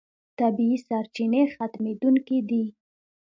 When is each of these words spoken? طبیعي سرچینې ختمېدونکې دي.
طبیعي 0.39 0.77
سرچینې 0.87 1.41
ختمېدونکې 1.55 2.37
دي. 2.49 2.63